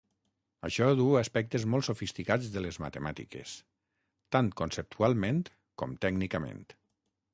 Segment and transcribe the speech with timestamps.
[0.67, 3.53] Això duu a aspectes molt sofisticats de les matemàtiques,
[4.37, 5.43] tant conceptualment
[5.83, 6.65] com tècnicament.